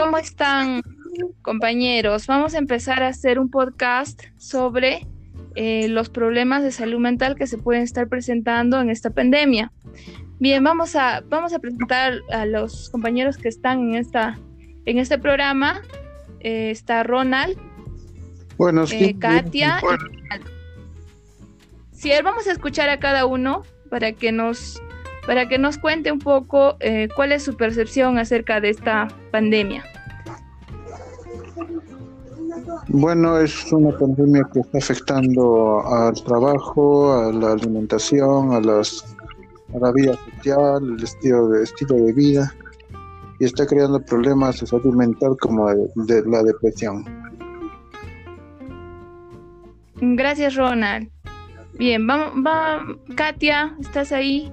¿cómo 0.00 0.16
están 0.16 0.82
compañeros? 1.42 2.26
Vamos 2.26 2.54
a 2.54 2.58
empezar 2.58 3.02
a 3.02 3.08
hacer 3.08 3.38
un 3.38 3.50
podcast 3.50 4.22
sobre 4.38 5.06
eh, 5.56 5.88
los 5.88 6.08
problemas 6.08 6.62
de 6.62 6.72
salud 6.72 6.98
mental 6.98 7.36
que 7.36 7.46
se 7.46 7.58
pueden 7.58 7.82
estar 7.82 8.08
presentando 8.08 8.80
en 8.80 8.88
esta 8.88 9.10
pandemia. 9.10 9.70
Bien, 10.38 10.64
vamos 10.64 10.96
a, 10.96 11.22
vamos 11.28 11.52
a 11.52 11.58
presentar 11.58 12.14
a 12.32 12.46
los 12.46 12.88
compañeros 12.88 13.36
que 13.36 13.48
están 13.48 13.80
en, 13.80 13.94
esta, 13.96 14.38
en 14.86 14.98
este 14.98 15.18
programa. 15.18 15.82
Eh, 16.40 16.70
está 16.70 17.02
Ronald, 17.02 17.58
bueno, 18.56 18.84
eh, 18.90 19.14
Katia. 19.18 19.80
Sí, 21.92 22.10
vamos 22.24 22.46
a 22.46 22.52
escuchar 22.52 22.88
a 22.88 22.98
cada 22.98 23.26
uno 23.26 23.64
para 23.90 24.12
que 24.12 24.32
nos 24.32 24.82
para 25.30 25.46
que 25.46 25.58
nos 25.58 25.78
cuente 25.78 26.10
un 26.10 26.18
poco 26.18 26.74
eh, 26.80 27.06
cuál 27.14 27.30
es 27.30 27.44
su 27.44 27.56
percepción 27.56 28.18
acerca 28.18 28.60
de 28.60 28.70
esta 28.70 29.06
pandemia. 29.30 29.84
Bueno, 32.88 33.38
es 33.38 33.72
una 33.72 33.96
pandemia 33.96 34.42
que 34.52 34.58
está 34.58 34.78
afectando 34.78 35.86
al 35.86 36.20
trabajo, 36.24 37.14
a 37.14 37.32
la 37.32 37.52
alimentación, 37.52 38.54
a, 38.54 38.60
las, 38.60 39.16
a 39.72 39.78
la 39.78 39.92
vida 39.92 40.14
social, 40.14 40.96
el 40.98 41.04
estilo 41.04 41.48
de, 41.50 41.62
estilo 41.62 41.94
de 41.94 42.12
vida 42.12 42.52
y 43.38 43.44
está 43.44 43.64
creando 43.66 44.00
problemas 44.00 44.58
de 44.58 44.66
salud 44.66 44.96
mental 44.96 45.36
como 45.40 45.72
de, 45.72 46.24
la 46.26 46.42
depresión. 46.42 47.04
Gracias, 50.00 50.56
Ronald. 50.56 51.08
Bien, 51.78 52.04
vamos, 52.04 52.32
va, 52.44 52.84
Katia, 53.14 53.76
¿estás 53.78 54.10
ahí? 54.10 54.52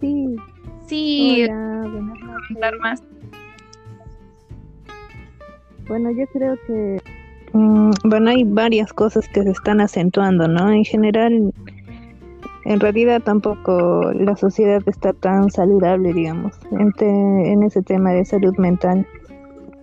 Sí. 0.00 0.36
Sí. 0.86 1.44
Hola, 1.44 2.72
más. 2.80 3.02
Bueno, 5.86 6.10
yo 6.10 6.26
creo 6.32 6.56
que 6.66 7.00
mm, 7.52 7.90
bueno, 8.04 8.30
hay 8.30 8.44
varias 8.44 8.92
cosas 8.92 9.26
que 9.28 9.42
se 9.42 9.50
están 9.50 9.80
acentuando, 9.80 10.46
¿no? 10.48 10.70
En 10.70 10.84
general, 10.84 11.52
en 12.64 12.80
realidad 12.80 13.22
tampoco 13.22 14.12
la 14.12 14.36
sociedad 14.36 14.82
está 14.86 15.12
tan 15.14 15.50
saludable, 15.50 16.12
digamos, 16.12 16.58
en, 16.72 16.92
en 17.00 17.62
ese 17.62 17.82
tema 17.82 18.12
de 18.12 18.24
salud 18.24 18.54
mental. 18.58 19.06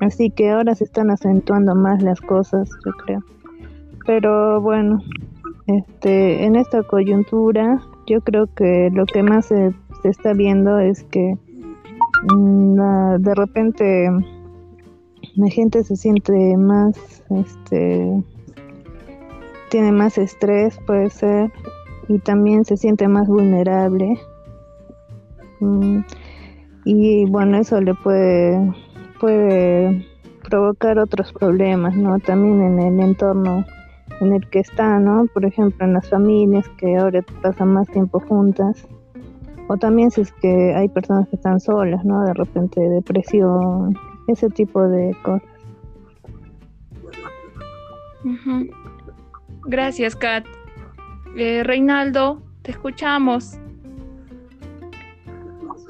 Así 0.02 0.30
que 0.30 0.52
ahora 0.52 0.76
se 0.76 0.84
están 0.84 1.10
acentuando 1.10 1.74
más 1.74 2.04
las 2.04 2.22
cosas, 2.22 2.70
yo 2.86 2.92
creo. 3.06 3.24
Pero 4.06 4.62
bueno, 4.62 5.02
este, 5.68 6.46
en 6.46 6.56
esta 6.56 6.84
coyuntura, 6.84 7.82
yo 8.06 8.22
creo 8.22 8.48
que 8.54 8.92
lo 8.94 9.06
que 9.06 9.24
más 9.24 9.48
se 9.48 9.74
está 10.10 10.34
viendo 10.34 10.80
es 10.80 11.04
que 11.04 11.38
mm, 12.34 12.76
de 13.20 13.36
repente 13.36 14.10
la 15.36 15.50
gente 15.50 15.84
se 15.84 15.96
siente 15.96 16.56
más, 16.58 17.24
este, 17.30 18.24
tiene 19.70 19.92
más 19.92 20.18
estrés, 20.18 20.80
puede 20.86 21.10
ser, 21.10 21.52
y 22.08 22.20
también 22.20 22.66
se 22.66 22.78
siente 22.78 23.08
más 23.08 23.28
vulnerable. 23.28 24.20
Mm, 25.60 26.00
y 26.86 27.26
bueno, 27.26 27.58
eso 27.58 27.82
le 27.82 27.94
puede, 27.96 28.74
puede 29.20 30.06
provocar 30.48 31.00
otros 31.00 31.34
problemas, 31.34 31.96
¿no? 31.96 32.20
También 32.20 32.62
en 32.62 32.80
el 32.80 33.00
entorno 33.00 33.66
en 34.22 34.34
el 34.34 34.48
que 34.50 34.60
está, 34.60 35.00
¿no? 35.00 35.26
Por 35.34 35.46
ejemplo, 35.46 35.86
en 35.86 35.94
las 35.94 36.10
familias 36.10 36.70
que 36.78 36.96
ahora 36.96 37.24
pasan 37.42 37.74
más 37.74 37.88
tiempo 37.88 38.20
juntas 38.20 38.88
o 39.68 39.78
también 39.78 40.12
si 40.12 40.22
es 40.22 40.32
que 40.34 40.74
hay 40.76 40.88
personas 40.90 41.28
que 41.30 41.36
están 41.36 41.60
solas, 41.60 42.04
¿no? 42.06 42.24
De 42.24 42.34
repente 42.34 42.80
depresión, 42.82 43.98
ese 44.28 44.50
tipo 44.50 44.88
de 44.88 45.16
cosas. 45.24 45.50
Gracias, 49.66 50.16
Kat. 50.16 50.46
Eh, 51.36 51.64
Reinaldo, 51.64 52.42
te 52.62 52.72
escuchamos. 52.72 53.60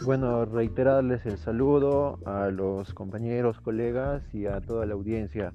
Bueno, 0.05 0.45
reiterarles 0.45 1.25
el 1.25 1.37
saludo 1.37 2.19
a 2.25 2.49
los 2.49 2.93
compañeros, 2.93 3.59
colegas 3.59 4.21
y 4.33 4.45
a 4.45 4.61
toda 4.61 4.85
la 4.85 4.93
audiencia. 4.93 5.53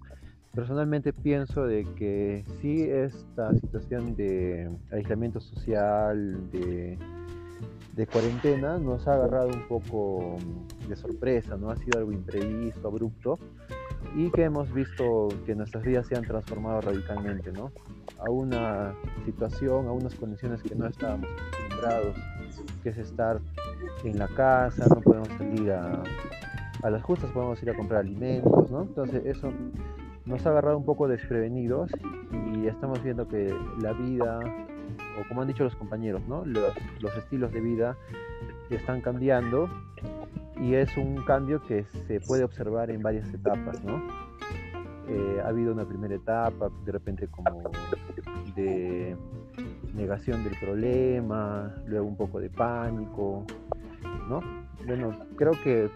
Personalmente 0.54 1.12
pienso 1.12 1.64
de 1.66 1.86
que 1.94 2.44
sí 2.60 2.82
esta 2.82 3.54
situación 3.54 4.16
de 4.16 4.68
aislamiento 4.90 5.40
social, 5.40 6.50
de 6.50 6.98
de 7.92 8.06
cuarentena 8.06 8.78
nos 8.78 9.06
ha 9.08 9.14
agarrado 9.14 9.48
un 9.48 9.66
poco 9.66 10.36
mm, 10.38 10.88
de 10.88 10.96
sorpresa, 10.96 11.56
¿no? 11.56 11.70
Ha 11.70 11.76
sido 11.76 11.98
algo 11.98 12.12
imprevisto, 12.12 12.88
abrupto, 12.88 13.38
y 14.16 14.30
que 14.30 14.44
hemos 14.44 14.72
visto 14.72 15.28
que 15.44 15.54
nuestras 15.54 15.84
vidas 15.84 16.06
se 16.06 16.16
han 16.16 16.24
transformado 16.24 16.80
radicalmente, 16.80 17.52
¿no? 17.52 17.72
A 18.18 18.30
una 18.30 18.94
situación, 19.24 19.86
a 19.86 19.92
unas 19.92 20.14
condiciones 20.14 20.62
que 20.62 20.74
no 20.74 20.86
estábamos 20.86 21.28
acostumbrados, 21.30 22.16
que 22.82 22.90
es 22.90 22.98
estar 22.98 23.40
en 24.04 24.18
la 24.18 24.28
casa, 24.28 24.86
no 24.88 25.00
podemos 25.00 25.28
salir 25.28 25.70
a, 25.72 26.02
a 26.82 26.90
las 26.90 27.02
justas, 27.02 27.30
podemos 27.30 27.62
ir 27.62 27.70
a 27.70 27.74
comprar 27.74 28.00
alimentos, 28.00 28.70
¿no? 28.70 28.82
Entonces 28.82 29.22
eso 29.26 29.52
nos 30.24 30.46
ha 30.46 30.50
agarrado 30.50 30.78
un 30.78 30.84
poco 30.84 31.08
desprevenidos 31.08 31.90
y 32.54 32.66
estamos 32.66 33.02
viendo 33.02 33.26
que 33.26 33.54
la 33.82 33.92
vida 33.92 34.40
o 35.18 35.28
como 35.28 35.42
han 35.42 35.48
dicho 35.48 35.64
los 35.64 35.76
compañeros, 35.76 36.22
¿no? 36.28 36.44
los, 36.44 36.74
estilos 37.16 37.52
de 37.52 37.60
vida 37.60 37.96
están 38.70 39.00
cambiando 39.00 39.68
y 40.60 40.74
es 40.74 40.96
un 40.96 41.22
cambio 41.24 41.62
que 41.62 41.84
se 42.06 42.20
puede 42.20 42.44
observar 42.44 42.90
en 42.90 43.02
varias 43.02 43.32
etapas, 43.32 43.82
¿no? 43.82 44.02
Eh, 45.08 45.40
ha 45.42 45.48
habido 45.48 45.72
una 45.72 45.84
primera 45.84 46.14
etapa, 46.14 46.70
de 46.84 46.92
repente 46.92 47.26
como 47.28 47.70
de 48.54 49.16
negación 49.94 50.44
del 50.44 50.56
problema, 50.60 51.74
luego 51.86 52.06
un 52.06 52.16
poco 52.16 52.38
de 52.38 52.50
pánico, 52.50 53.44
¿no? 54.28 54.40
Bueno, 54.86 55.16
creo 55.36 55.52
que 55.64 55.90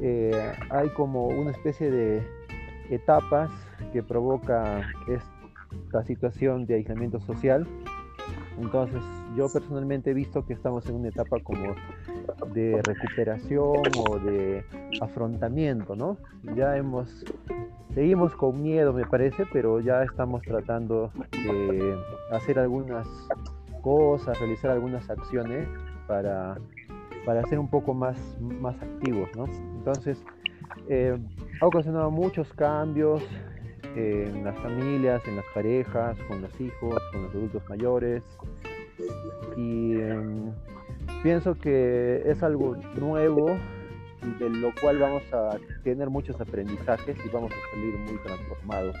eh, 0.00 0.52
hay 0.70 0.88
como 0.90 1.28
una 1.28 1.52
especie 1.52 1.90
de 1.90 2.26
etapas 2.90 3.50
que 3.92 4.02
provoca 4.02 4.82
esta 5.06 6.04
situación 6.04 6.66
de 6.66 6.74
aislamiento 6.74 7.20
social 7.20 7.66
entonces, 8.60 9.02
yo 9.36 9.48
personalmente 9.48 10.10
he 10.10 10.14
visto 10.14 10.44
que 10.46 10.52
estamos 10.52 10.88
en 10.88 10.96
una 10.96 11.08
etapa 11.08 11.40
como 11.40 11.74
de 12.52 12.80
recuperación 12.82 13.82
o 14.06 14.18
de 14.18 14.64
afrontamiento, 15.00 15.96
¿no? 15.96 16.16
Ya 16.54 16.76
hemos, 16.76 17.24
seguimos 17.94 18.34
con 18.36 18.62
miedo, 18.62 18.92
me 18.92 19.04
parece, 19.06 19.44
pero 19.52 19.80
ya 19.80 20.02
estamos 20.04 20.42
tratando 20.42 21.10
de 21.32 21.96
hacer 22.30 22.58
algunas 22.58 23.08
cosas, 23.82 24.38
realizar 24.38 24.70
algunas 24.70 25.10
acciones 25.10 25.68
para, 26.06 26.56
para 27.26 27.42
ser 27.44 27.58
un 27.58 27.68
poco 27.68 27.92
más, 27.92 28.16
más 28.40 28.80
activos, 28.80 29.28
¿no? 29.36 29.46
Entonces, 29.76 30.22
eh, 30.88 31.18
ha 31.60 31.66
ocasionado 31.66 32.10
muchos 32.10 32.52
cambios, 32.54 33.22
en 33.96 34.44
las 34.44 34.56
familias, 34.58 35.26
en 35.26 35.36
las 35.36 35.44
parejas, 35.54 36.16
con 36.28 36.42
los 36.42 36.60
hijos, 36.60 36.96
con 37.12 37.22
los 37.24 37.34
adultos 37.34 37.62
mayores. 37.68 38.22
Y 39.56 39.94
em, 40.00 40.52
pienso 41.22 41.54
que 41.54 42.22
es 42.26 42.42
algo 42.42 42.76
nuevo 42.96 43.56
de 44.38 44.48
lo 44.48 44.72
cual 44.80 44.98
vamos 44.98 45.22
a 45.32 45.58
tener 45.82 46.08
muchos 46.10 46.40
aprendizajes 46.40 47.16
y 47.24 47.28
vamos 47.28 47.52
a 47.52 47.70
salir 47.74 47.94
muy 47.98 48.18
transformados 48.22 48.96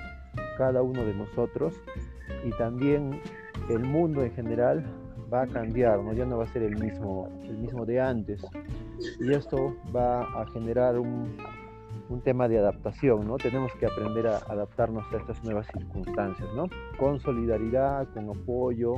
cada 0.58 0.82
uno 0.82 1.04
de 1.04 1.14
nosotros 1.14 1.74
y 2.44 2.50
también 2.50 3.20
el 3.70 3.80
mundo 3.80 4.22
en 4.22 4.32
general 4.32 4.84
va 5.32 5.42
a 5.42 5.46
cambiar, 5.46 6.00
¿no? 6.00 6.12
ya 6.12 6.26
no 6.26 6.38
va 6.38 6.44
a 6.44 6.52
ser 6.52 6.62
el 6.62 6.76
mismo, 6.76 7.28
el 7.44 7.56
mismo 7.56 7.86
de 7.86 8.00
antes 8.00 8.44
y 9.18 9.32
esto 9.32 9.74
va 9.94 10.22
a 10.40 10.46
generar 10.52 10.98
un, 10.98 11.36
un 12.08 12.20
tema 12.20 12.48
de 12.48 12.58
adaptación, 12.58 13.26
¿no? 13.26 13.36
Tenemos 13.36 13.72
que 13.78 13.86
aprender 13.86 14.26
a 14.26 14.38
adaptarnos 14.38 15.04
a 15.12 15.16
estas 15.16 15.42
nuevas 15.42 15.66
circunstancias, 15.72 16.48
¿no? 16.54 16.68
Con 16.98 17.20
solidaridad, 17.20 18.06
con 18.12 18.30
apoyo. 18.30 18.96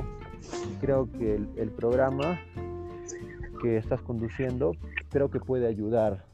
Creo 0.81 1.09
que 1.11 1.35
el, 1.35 1.71
programa 1.71 2.39
que 3.61 3.77
estás 3.77 4.01
conduciendo 4.01 4.73
creo 5.09 5.29
que 5.29 5.39
puede 5.39 5.67
ayudar 5.67 6.25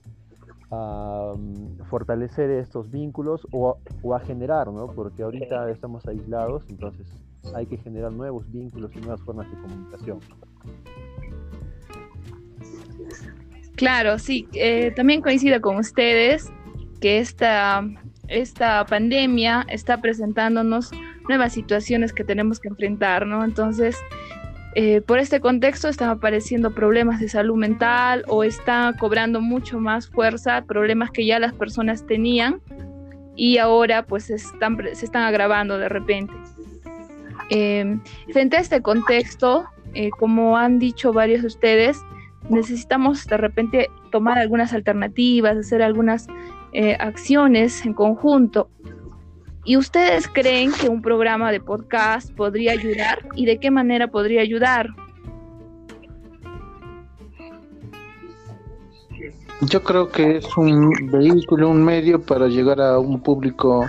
a 0.72 1.34
mm, 1.38 1.84
fortalecer 1.90 2.50
estos 2.50 2.90
vínculos 2.90 3.46
o, 3.52 3.78
o, 4.02 4.16
a 4.16 4.20
generar, 4.20 4.72
¿no? 4.72 4.88
Porque 4.88 5.24
ahorita 5.24 5.70
estamos 5.70 6.06
aislados, 6.08 6.64
entonces 6.70 7.08
hay 7.54 7.66
que 7.68 7.78
generar 7.78 8.12
nuevos 8.12 8.52
vínculos 8.52 8.92
y 8.96 9.00
nuevas 9.00 9.22
formas 9.22 9.50
de 9.52 9.58
comunicación. 9.62 10.20
Claro, 13.76 14.18
sí, 14.20 14.48
eh, 14.54 14.92
también 14.96 15.22
coincido 15.22 15.60
con 15.60 15.78
ustedes 15.78 16.52
que 17.04 17.20
esta, 17.20 17.86
esta 18.30 18.86
pandemia 18.86 19.66
está 19.68 20.00
presentándonos 20.00 20.90
nuevas 21.28 21.52
situaciones 21.52 22.14
que 22.14 22.24
tenemos 22.24 22.62
que 22.62 22.70
enfrentar, 22.70 23.28
¿no? 23.28 23.44
Entonces, 23.44 23.98
eh, 24.76 25.02
por 25.02 25.20
este 25.20 25.42
contexto 25.42 25.90
están 25.90 26.10
apareciendo 26.12 26.74
problemas 26.74 27.20
de 27.20 27.28
salud 27.28 27.58
mental 27.58 28.24
o 28.30 28.46
está 28.46 28.96
cobrando 28.98 29.42
mucho 29.42 29.80
más 29.80 30.08
fuerza 30.08 30.64
problemas 30.64 31.12
que 31.12 31.26
ya 31.26 31.40
las 31.40 31.52
personas 31.52 32.08
tenían 32.08 32.62
y 33.36 33.58
ahora 33.58 34.04
pues 34.04 34.30
están, 34.30 34.78
se 34.94 35.04
están 35.04 35.24
agravando 35.24 35.78
de 35.78 35.90
repente. 35.90 36.34
Em, 37.50 38.00
frente 38.32 38.56
a 38.56 38.62
este 38.62 38.82
contexto, 38.82 39.66
eh, 39.94 40.10
como 40.12 40.56
han 40.56 40.80
dicho 40.80 41.12
varios 41.12 41.42
de 41.42 41.48
ustedes, 41.48 42.00
necesitamos 42.50 43.26
de 43.26 43.36
repente 43.36 43.90
tomar 44.10 44.38
algunas 44.38 44.72
alternativas, 44.72 45.58
hacer 45.58 45.82
algunas 45.82 46.28
eh, 46.74 46.96
acciones 47.00 47.86
en 47.86 47.94
conjunto. 47.94 48.70
¿Y 49.66 49.78
ustedes 49.78 50.28
creen 50.28 50.72
que 50.74 50.90
un 50.90 51.02
programa 51.02 51.52
de 51.52 51.62
podcast 51.62 52.32
podría 52.34 52.74
ayudar? 52.74 53.20
¿Y 53.36 53.46
de 53.46 53.60
qué 53.60 53.72
manera 53.72 54.08
podría 54.08 54.42
ayudar? 54.42 54.90
Yo 59.70 59.82
creo 59.82 60.10
que 60.10 60.38
es 60.38 60.58
un 60.58 60.92
vehículo, 61.12 61.70
un 61.70 61.84
medio 61.84 62.22
para 62.22 62.48
llegar 62.48 62.82
a 62.82 63.00
un 63.00 63.22
público 63.22 63.86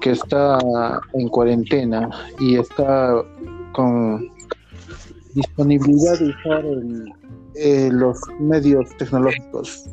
que 0.00 0.10
está 0.10 0.58
en 1.14 1.28
cuarentena 1.28 2.08
y 2.40 2.56
está 2.56 3.22
con 3.72 4.28
disponibilidad 5.34 6.18
de 6.18 6.28
usar 6.28 6.64
eh, 7.54 7.90
los 7.92 8.18
medios 8.40 8.88
tecnológicos. 8.96 9.84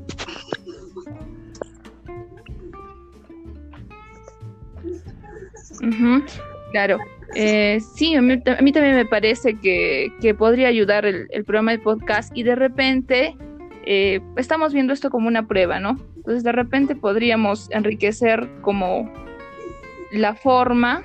Claro. 6.71 6.99
Eh, 7.33 7.79
sí, 7.95 8.15
a 8.15 8.21
mí, 8.21 8.39
también 8.41 8.95
me 8.95 9.05
parece 9.05 9.55
que, 9.59 10.35
podría 10.37 10.67
ayudar 10.67 11.05
el, 11.05 11.27
programa 11.45 11.71
de 11.71 11.79
podcast 11.79 12.35
y 12.35 12.43
de 12.43 12.55
repente 12.55 13.35
eh, 13.85 14.21
estamos 14.37 14.73
viendo 14.73 14.93
esto 14.93 15.09
como 15.09 15.27
una 15.27 15.47
prueba, 15.47 15.79
¿no? 15.79 15.97
Entonces 16.15 16.43
de 16.43 16.51
repente 16.51 16.95
podríamos 16.95 17.69
enriquecer 17.71 18.49
como 18.61 19.11
la 20.11 20.33
forma, 20.35 21.03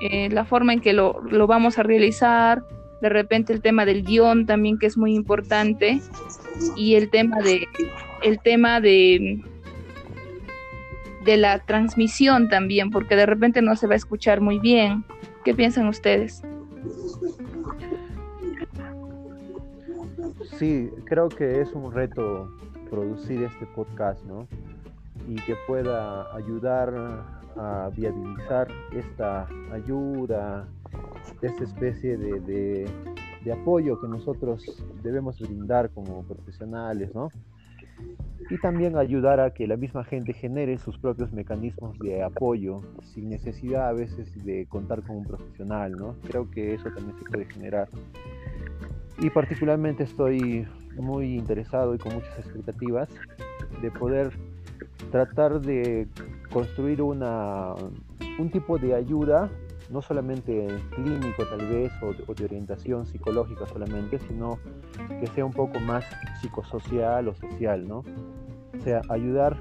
eh, 0.00 0.28
la 0.30 0.44
forma 0.44 0.72
en 0.72 0.80
que 0.80 0.92
lo, 0.92 1.20
lo, 1.22 1.46
vamos 1.46 1.78
a 1.78 1.82
realizar, 1.82 2.62
de 3.02 3.08
repente 3.08 3.52
el 3.52 3.60
tema 3.60 3.84
del 3.84 4.04
guion 4.04 4.46
también 4.46 4.78
que 4.78 4.86
es 4.86 4.96
muy 4.96 5.14
importante 5.14 6.00
y 6.76 6.94
el 6.94 7.10
tema 7.10 7.40
de 7.40 7.68
el 8.22 8.38
tema 8.40 8.80
de 8.80 9.42
de 11.24 11.36
la 11.36 11.58
transmisión 11.60 12.48
también, 12.48 12.90
porque 12.90 13.16
de 13.16 13.26
repente 13.26 13.62
no 13.62 13.76
se 13.76 13.86
va 13.86 13.94
a 13.94 13.96
escuchar 13.96 14.40
muy 14.40 14.58
bien. 14.58 15.04
¿Qué 15.44 15.54
piensan 15.54 15.88
ustedes? 15.88 16.42
Sí, 20.58 20.90
creo 21.04 21.28
que 21.28 21.60
es 21.60 21.72
un 21.72 21.92
reto 21.92 22.50
producir 22.90 23.42
este 23.42 23.66
podcast, 23.66 24.24
¿no? 24.24 24.46
Y 25.28 25.36
que 25.36 25.56
pueda 25.66 26.34
ayudar 26.34 26.94
a 27.56 27.90
viabilizar 27.96 28.68
esta 28.92 29.46
ayuda, 29.72 30.66
esta 31.42 31.64
especie 31.64 32.16
de, 32.16 32.88
de 33.44 33.52
apoyo 33.52 34.00
que 34.00 34.08
nosotros 34.08 34.84
debemos 35.02 35.38
brindar 35.38 35.90
como 35.90 36.22
profesionales, 36.24 37.14
¿no? 37.14 37.30
Y 38.50 38.58
también 38.58 38.96
ayudar 38.96 39.40
a 39.40 39.52
que 39.52 39.66
la 39.66 39.76
misma 39.76 40.04
gente 40.04 40.32
genere 40.32 40.78
sus 40.78 40.98
propios 40.98 41.32
mecanismos 41.32 41.98
de 41.98 42.22
apoyo 42.22 42.82
sin 43.02 43.30
necesidad 43.30 43.88
a 43.88 43.92
veces 43.92 44.44
de 44.44 44.66
contar 44.66 45.02
con 45.02 45.16
un 45.16 45.24
profesional, 45.24 45.92
¿no? 45.92 46.14
Creo 46.28 46.50
que 46.50 46.74
eso 46.74 46.90
también 46.90 47.16
se 47.18 47.24
puede 47.24 47.46
generar. 47.46 47.88
Y 49.18 49.30
particularmente 49.30 50.02
estoy 50.02 50.66
muy 50.96 51.34
interesado 51.34 51.94
y 51.94 51.98
con 51.98 52.14
muchas 52.14 52.38
expectativas 52.38 53.08
de 53.80 53.90
poder 53.90 54.30
tratar 55.10 55.60
de 55.60 56.08
construir 56.52 57.00
una, 57.00 57.74
un 58.38 58.50
tipo 58.50 58.78
de 58.78 58.94
ayuda, 58.94 59.50
no 59.90 60.02
solamente 60.02 60.66
clínico 60.94 61.44
tal 61.46 61.66
vez 61.66 61.92
o, 62.02 62.34
de 62.34 62.44
orientación 62.44 63.06
psicológica 63.06 63.66
solamente, 63.66 64.18
sino 64.18 64.58
que 65.20 65.26
sea 65.28 65.44
un 65.44 65.52
poco 65.52 65.80
más 65.80 66.04
psicosocial 66.40 67.28
o 67.28 67.34
social, 67.34 67.86
¿no? 67.86 67.98
O 67.98 68.82
sea, 68.82 69.02
ayudar 69.08 69.56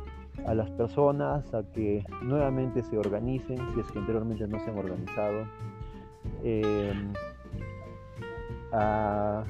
a 0.46 0.54
las 0.54 0.70
personas 0.72 1.54
a 1.54 1.64
que 1.64 2.04
nuevamente 2.22 2.84
se 2.84 2.98
organicen, 2.98 3.58
si 3.74 3.80
es 3.80 3.92
que 3.92 4.00
anteriormente 4.00 4.48
no 4.48 4.60
se 4.60 4.70
han 4.70 4.78
organizado, 4.78 5.46
em, 6.44 7.14
a 8.72 9.44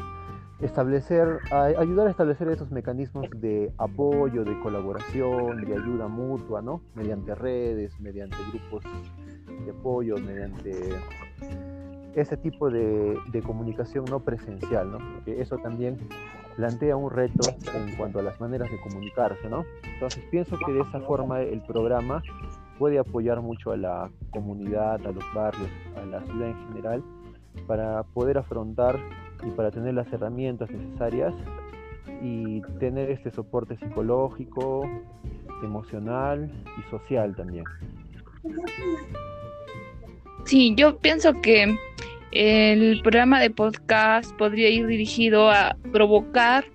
establecer, 0.61 1.39
a 1.51 1.63
ayudar 1.65 2.07
a 2.07 2.11
establecer 2.11 2.47
esos 2.49 2.71
mecanismos 2.71 3.27
de 3.35 3.71
apoyo, 3.77 4.43
de 4.43 4.59
colaboración, 4.59 5.65
de 5.65 5.73
ayuda 5.73 6.07
mutua, 6.07 6.61
¿no? 6.61 6.81
Mediante 6.95 7.35
redes, 7.35 7.99
mediante 7.99 8.37
grupos 8.51 8.83
de 9.47 9.71
apoyo, 9.71 10.15
mediante 10.17 10.71
ese 12.15 12.37
tipo 12.37 12.69
de, 12.69 13.17
de 13.31 13.41
comunicación 13.41 14.05
no 14.05 14.19
presencial, 14.19 14.91
¿no? 14.91 14.97
Porque 15.15 15.41
eso 15.41 15.57
también 15.57 15.97
plantea 16.55 16.95
un 16.95 17.09
reto 17.09 17.49
en 17.73 17.95
cuanto 17.95 18.19
a 18.19 18.21
las 18.21 18.39
maneras 18.39 18.69
de 18.69 18.79
comunicarse, 18.81 19.49
¿no? 19.49 19.65
Entonces 19.93 20.23
pienso 20.29 20.57
que 20.65 20.71
de 20.71 20.81
esa 20.81 20.99
forma 21.01 21.41
el 21.41 21.61
programa 21.61 22.21
puede 22.77 22.99
apoyar 22.99 23.41
mucho 23.41 23.71
a 23.71 23.77
la 23.77 24.11
comunidad, 24.31 25.05
a 25.05 25.11
los 25.11 25.23
barrios, 25.33 25.69
a 25.95 26.05
la 26.05 26.21
ciudad 26.21 26.49
en 26.49 26.67
general, 26.67 27.03
para 27.67 28.03
poder 28.03 28.37
afrontar 28.37 28.99
y 29.45 29.51
para 29.51 29.71
tener 29.71 29.93
las 29.93 30.11
herramientas 30.11 30.69
necesarias 30.71 31.33
y 32.21 32.61
tener 32.79 33.09
este 33.09 33.31
soporte 33.31 33.77
psicológico, 33.77 34.83
emocional 35.63 36.51
y 36.77 36.89
social 36.89 37.35
también. 37.35 37.65
Sí, 40.45 40.73
yo 40.75 40.97
pienso 40.97 41.41
que 41.41 41.77
el 42.31 42.99
programa 43.01 43.39
de 43.39 43.49
podcast 43.49 44.35
podría 44.37 44.69
ir 44.69 44.87
dirigido 44.87 45.49
a 45.49 45.77
provocar, 45.91 46.65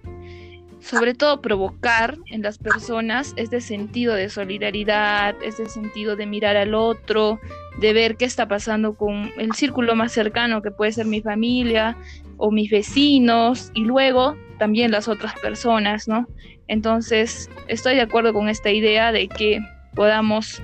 sobre 0.81 1.15
todo 1.15 1.43
provocar 1.43 2.17
en 2.31 2.43
las 2.43 2.59
personas 2.59 3.35
este 3.37 3.61
sentido 3.61 4.15
de 4.15 4.31
solidaridad, 4.31 5.35
este 5.43 5.67
sentido 5.67 6.17
de 6.17 6.27
mirar 6.27 6.57
al 6.57 6.75
otro, 6.75 7.41
de 7.81 7.93
ver 7.93 8.17
qué 8.17 8.25
está 8.25 8.49
pasando 8.49 8.95
con 8.95 9.31
el 9.37 9.53
círculo 9.53 9.95
más 9.95 10.13
cercano 10.13 10.63
que 10.63 10.71
puede 10.71 10.93
ser 10.93 11.07
mi 11.07 11.21
familia 11.21 11.97
o 12.39 12.51
mis 12.51 12.71
vecinos 12.71 13.71
y 13.75 13.83
luego 13.85 14.37
también 14.59 14.93
las 14.93 15.09
otras 15.09 15.35
personas, 15.41 16.09
¿no? 16.09 16.27
Entonces, 16.69 17.51
estoy 17.67 17.97
de 17.97 18.03
acuerdo 18.03 18.33
con 18.33 18.49
esta 18.49 18.71
idea 18.71 19.13
de 19.13 19.29
que 19.29 19.61
podamos 19.95 20.63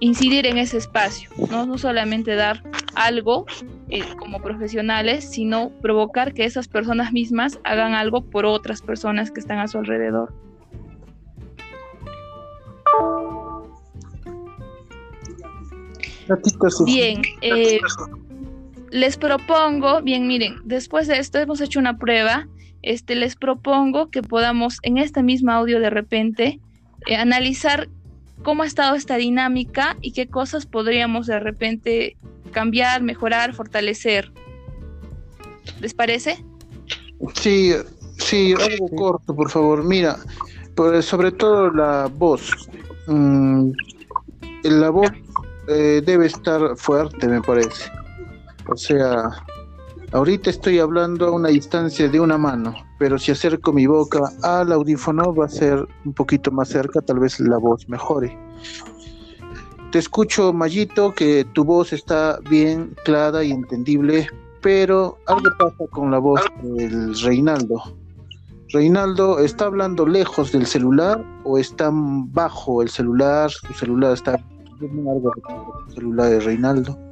incidir 0.00 0.46
en 0.46 0.58
ese 0.58 0.78
espacio, 0.78 1.30
no, 1.50 1.78
solamente 1.78 2.34
dar 2.34 2.62
algo 2.94 3.46
eh, 3.88 4.02
como 4.18 4.40
profesionales, 4.40 5.28
sino 5.30 5.70
provocar 5.80 6.34
que 6.34 6.44
esas 6.44 6.68
personas 6.68 7.12
mismas 7.12 7.58
hagan 7.64 7.94
algo 7.94 8.22
por 8.22 8.46
otras 8.46 8.82
personas 8.82 9.30
que 9.30 9.40
están 9.40 9.58
a 9.58 9.68
su 9.68 9.78
alrededor. 9.78 10.32
Bien, 16.84 17.22
eh, 17.40 17.78
les 18.90 19.16
propongo, 19.16 20.02
bien, 20.02 20.26
miren, 20.26 20.56
después 20.64 21.08
de 21.08 21.18
esto 21.18 21.38
hemos 21.38 21.60
hecho 21.60 21.80
una 21.80 21.96
prueba, 21.96 22.46
este, 22.82 23.14
les 23.14 23.34
propongo 23.36 24.10
que 24.10 24.22
podamos 24.22 24.78
en 24.82 24.98
este 24.98 25.22
mismo 25.22 25.50
audio 25.52 25.80
de 25.80 25.90
repente 25.90 26.60
eh, 27.06 27.16
analizar 27.16 27.88
cómo 28.42 28.62
ha 28.62 28.66
estado 28.66 28.94
esta 28.94 29.16
dinámica 29.16 29.96
y 30.00 30.12
qué 30.12 30.28
cosas 30.28 30.66
podríamos 30.66 31.26
de 31.26 31.40
repente 31.40 32.16
cambiar, 32.52 33.02
mejorar, 33.02 33.54
fortalecer. 33.54 34.32
¿Les 35.80 35.94
parece? 35.94 36.44
Sí, 37.34 37.74
sí, 38.18 38.54
algo 38.54 38.88
corto, 38.96 39.34
por 39.34 39.50
favor. 39.50 39.84
Mira, 39.84 40.16
pues 40.74 41.04
sobre 41.04 41.32
todo 41.32 41.70
la 41.70 42.06
voz. 42.06 42.68
Mm, 43.06 43.70
la 44.64 44.90
voz 44.90 45.10
eh, 45.68 46.02
debe 46.04 46.26
estar 46.26 46.76
fuerte, 46.76 47.28
me 47.28 47.42
parece. 47.42 47.90
O 48.68 48.76
sea, 48.76 49.30
ahorita 50.12 50.50
estoy 50.50 50.78
hablando 50.78 51.26
a 51.26 51.32
una 51.32 51.48
distancia 51.48 52.08
de 52.08 52.20
una 52.20 52.38
mano, 52.38 52.74
pero 52.98 53.18
si 53.18 53.32
acerco 53.32 53.72
mi 53.72 53.86
boca 53.86 54.20
al 54.42 54.72
audífono 54.72 55.34
va 55.34 55.46
a 55.46 55.48
ser 55.48 55.86
un 56.04 56.12
poquito 56.12 56.50
más 56.50 56.68
cerca, 56.68 57.00
tal 57.00 57.18
vez 57.18 57.38
la 57.40 57.58
voz 57.58 57.88
mejore. 57.88 58.36
Te 59.92 59.98
escucho, 59.98 60.52
Mayito, 60.52 61.14
que 61.14 61.46
tu 61.52 61.64
voz 61.64 61.92
está 61.92 62.38
bien 62.50 62.94
clara 63.04 63.42
y 63.42 63.52
entendible, 63.52 64.28
pero 64.60 65.18
algo 65.26 65.48
pasa 65.58 65.84
con 65.90 66.10
la 66.10 66.18
voz 66.18 66.40
del 66.62 67.18
Reinaldo. 67.20 67.82
Reinaldo, 68.70 69.38
¿está 69.38 69.64
hablando 69.64 70.06
lejos 70.06 70.52
del 70.52 70.66
celular 70.66 71.24
o 71.44 71.56
está 71.56 71.90
bajo 71.92 72.82
el 72.82 72.90
celular? 72.90 73.50
Su 73.50 73.72
celular 73.72 74.12
está 74.12 74.34
algo 74.80 75.32
el 75.88 75.94
celular 75.94 76.28
de 76.28 76.40
Reinaldo. 76.40 77.07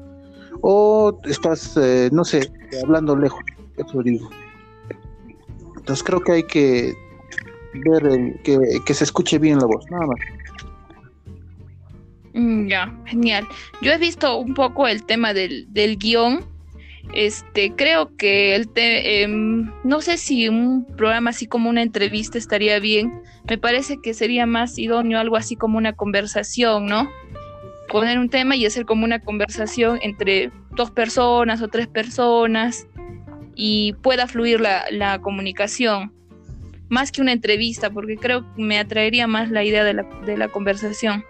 O 0.68 1.20
estás, 1.26 1.76
eh, 1.76 2.08
no 2.10 2.24
sé, 2.24 2.50
hablando 2.82 3.14
lejos. 3.14 3.40
eso 3.76 4.02
digo. 4.02 4.28
Entonces 5.76 6.02
creo 6.02 6.20
que 6.20 6.32
hay 6.32 6.42
que 6.42 6.92
ver 7.72 8.40
que, 8.42 8.58
que 8.84 8.94
se 8.94 9.04
escuche 9.04 9.38
bien 9.38 9.60
la 9.60 9.66
voz, 9.66 9.88
nada 9.92 10.06
más. 10.06 10.18
Mm, 12.34 12.66
ya, 12.66 12.92
genial. 13.04 13.46
Yo 13.80 13.92
he 13.92 13.98
visto 13.98 14.38
un 14.38 14.54
poco 14.54 14.88
el 14.88 15.04
tema 15.04 15.32
del, 15.34 15.72
del 15.72 15.98
guion. 15.98 16.44
Este, 17.14 17.72
creo 17.76 18.16
que 18.16 18.56
el 18.56 18.68
te, 18.68 19.22
em, 19.22 19.70
no 19.84 20.00
sé 20.00 20.18
si 20.18 20.48
un 20.48 20.84
programa 20.96 21.30
así 21.30 21.46
como 21.46 21.70
una 21.70 21.82
entrevista 21.82 22.38
estaría 22.38 22.80
bien. 22.80 23.22
Me 23.48 23.56
parece 23.56 23.98
que 24.02 24.14
sería 24.14 24.46
más 24.46 24.76
idóneo 24.80 25.20
algo 25.20 25.36
así 25.36 25.54
como 25.54 25.78
una 25.78 25.92
conversación, 25.92 26.86
¿no? 26.86 27.08
Poner 27.96 28.18
un 28.18 28.28
tema 28.28 28.54
y 28.56 28.66
hacer 28.66 28.84
como 28.84 29.06
una 29.06 29.20
conversación 29.20 29.98
entre 30.02 30.52
dos 30.72 30.90
personas 30.90 31.62
o 31.62 31.68
tres 31.68 31.86
personas 31.86 32.86
y 33.54 33.94
pueda 34.02 34.26
fluir 34.26 34.60
la, 34.60 35.18
comunicación 35.22 36.12
más 36.90 37.10
que 37.10 37.22
una 37.22 37.32
entrevista, 37.32 37.88
porque 37.88 38.18
creo 38.18 38.42
que 38.54 38.62
me 38.62 38.78
atraería 38.78 39.26
más 39.26 39.50
la 39.50 39.64
idea 39.64 39.82
de 39.82 39.94
la, 39.94 40.02
de 40.26 40.36
la 40.36 40.48
conversación. 40.48 41.24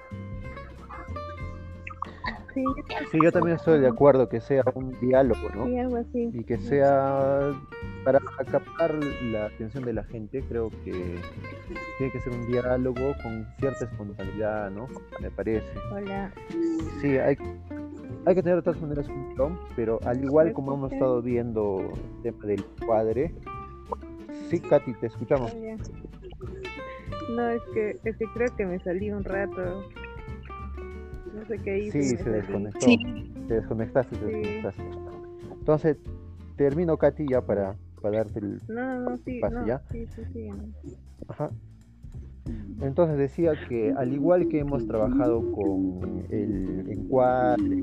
Sí, 3.10 3.18
yo 3.22 3.30
también 3.30 3.56
estoy 3.56 3.80
de 3.80 3.88
acuerdo 3.88 4.28
que 4.28 4.40
sea 4.40 4.64
un 4.74 4.98
diálogo, 4.98 5.48
¿no? 5.54 5.66
Sí, 5.66 5.78
algo 5.78 5.96
así. 5.96 6.30
Y 6.32 6.44
que 6.44 6.56
sea 6.56 7.52
para 8.02 8.18
captar 8.50 8.94
la 9.24 9.46
atención 9.46 9.84
de 9.84 9.92
la 9.92 10.04
gente, 10.04 10.42
creo 10.48 10.70
que 10.84 11.18
tiene 11.98 12.12
que 12.12 12.20
ser 12.20 12.32
un 12.32 12.46
diálogo 12.46 13.14
con 13.22 13.46
cierta 13.58 13.84
espontaneidad, 13.84 14.70
¿no? 14.70 14.88
Me 15.20 15.30
parece. 15.30 15.66
Hola. 15.92 16.32
Sí, 17.02 17.18
hay, 17.18 17.36
hay 18.24 18.34
que 18.34 18.42
tener 18.42 18.56
de 18.56 18.62
todas 18.62 18.80
maneras 18.80 19.06
un 19.08 19.58
pero 19.74 20.00
al 20.04 20.24
igual 20.24 20.54
como 20.54 20.74
hemos 20.74 20.92
estado 20.92 21.20
viendo 21.20 21.92
el 22.16 22.22
tema 22.22 22.46
del 22.46 22.64
cuadre, 22.86 23.34
sí, 24.48 24.60
Katy, 24.60 24.94
te 24.94 25.08
escuchamos. 25.08 25.54
No, 27.30 27.48
es 27.50 27.62
que, 27.74 27.98
es 28.04 28.16
que 28.16 28.24
creo 28.32 28.56
que 28.56 28.64
me 28.64 28.78
salí 28.78 29.10
un 29.10 29.24
rato 29.24 29.84
no 31.36 31.46
sé 31.46 31.58
qué 31.58 31.78
hice. 31.84 32.02
Sí, 32.02 32.16
se 32.16 32.30
desconectó. 32.30 32.86
Te 33.48 33.54
desconectaste, 33.54 34.16
te 34.16 34.26
desconectaste. 34.26 34.82
Entonces, 35.58 35.96
termino, 36.56 36.96
Katy, 36.96 37.26
ya 37.30 37.42
para, 37.42 37.76
para 38.00 38.18
darte 38.18 38.38
el 38.40 38.60
no, 38.68 39.00
no, 39.00 39.18
sí, 39.18 39.40
pase, 39.40 39.54
no, 39.54 39.66
¿ya? 39.66 39.82
Sí, 39.92 40.06
sí, 40.14 40.22
sí. 40.32 40.48
Ajá. 41.28 41.50
Entonces 42.80 43.18
decía 43.18 43.52
que 43.68 43.92
al 43.96 44.12
igual 44.12 44.48
que 44.48 44.60
hemos 44.60 44.86
trabajado 44.86 45.40
con 45.52 46.24
el 46.30 46.86
encuadre 46.88 47.82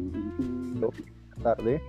tarde, 1.42 1.82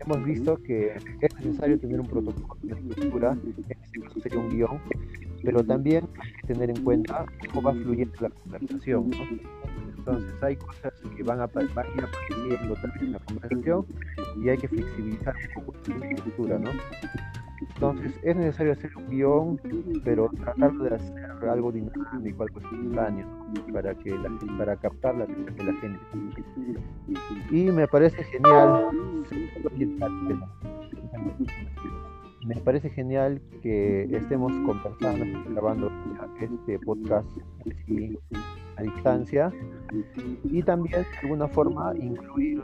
hemos 0.00 0.24
visto 0.24 0.56
que 0.56 0.96
es 1.20 1.34
necesario 1.36 1.78
tener 1.78 2.00
un 2.00 2.06
protocolo, 2.06 2.60
de 2.62 2.72
estructura, 2.72 3.32
en 3.32 3.54
este 3.80 4.00
caso 4.00 4.20
sería 4.20 4.38
un 4.38 4.48
guion, 4.50 4.80
pero 5.42 5.64
también 5.64 6.08
hay 6.20 6.32
que 6.32 6.46
tener 6.54 6.70
en 6.70 6.82
cuenta 6.82 7.24
cómo 7.48 7.62
va 7.62 7.72
fluyendo 7.72 8.14
la 8.20 8.30
conversación. 8.30 9.10
¿no? 9.10 9.16
Entonces 10.00 10.42
hay 10.42 10.56
cosas 10.56 10.92
que 11.14 11.22
van 11.22 11.40
a, 11.40 11.46
van 11.46 11.68
a 11.76 11.94
ir 11.94 12.04
apareciendo 12.04 12.74
también 12.74 13.04
en 13.04 13.12
la 13.12 13.18
conversación 13.18 13.86
y 14.42 14.48
hay 14.48 14.56
que 14.56 14.68
flexibilizar 14.68 15.34
un 15.36 15.64
poco 15.64 15.78
la 15.98 16.06
estructura, 16.06 16.58
¿no? 16.58 16.70
Entonces 17.60 18.18
es 18.22 18.36
necesario 18.36 18.72
hacer 18.72 18.96
un 18.96 19.10
guion, 19.10 19.60
pero 20.02 20.30
tratar 20.30 20.72
de 20.72 20.94
hacer 20.94 21.48
algo 21.50 21.70
dinámico, 21.70 22.44
algo 22.44 22.60
espontáneo, 22.60 23.26
para, 23.72 23.94
que 23.94 24.10
la, 24.10 24.30
para 24.56 24.76
captar 24.76 25.16
la 25.16 25.24
atención 25.24 25.56
de 25.56 25.64
la 25.64 25.80
gente. 25.80 26.00
Y 27.50 27.64
me 27.64 27.86
parece 27.86 28.24
genial, 28.24 28.88
me 32.46 32.56
parece 32.56 32.88
genial 32.88 33.42
que 33.62 34.04
estemos 34.16 34.52
conversando, 34.64 35.26
grabando 35.50 35.92
este 36.40 36.78
podcast 36.78 37.28
a 38.80 38.82
distancia 38.82 39.52
y 40.44 40.62
también 40.62 41.02
de 41.02 41.18
alguna 41.22 41.48
forma 41.48 41.92
incluir 41.96 42.62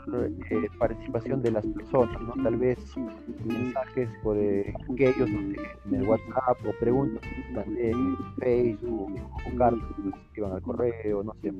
eh, 0.49 0.67
participación 0.77 1.41
de 1.41 1.51
las 1.51 1.65
personas, 1.65 2.21
¿no? 2.21 2.43
tal 2.43 2.55
vez 2.57 2.79
mensajes 3.45 4.09
por 4.23 4.37
eh, 4.37 4.73
que 4.95 5.09
ellos 5.09 5.29
en 5.29 5.95
el 5.95 6.03
WhatsApp 6.07 6.57
o 6.65 6.71
preguntas 6.79 7.21
en 7.77 8.17
Facebook 8.39 9.19
o 9.45 9.57
cartas 9.57 9.81
que 10.33 10.41
iban 10.41 10.53
al 10.53 10.61
correo, 10.61 11.23
no 11.23 11.33
sé. 11.41 11.51